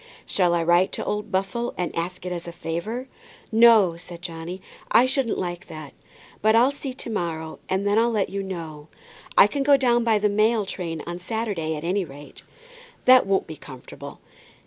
[0.25, 3.07] "Shall I write to old Buffle, and ask it as a favour?"
[3.51, 4.59] "No," said Johnny;
[4.91, 5.93] "I shouldn't like that.
[6.41, 8.87] But I'll see to morrow, and then I'll let you know.
[9.37, 12.41] I can go down by the mail train on Saturday, at any rate."
[13.05, 14.21] "That won't be comfortable.